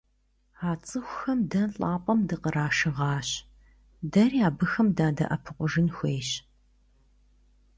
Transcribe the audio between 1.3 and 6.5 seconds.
дэ лӀапӀэм дыкърашыгъащ, дэри абыхэм дадэӀэпыкъужын хуейщ.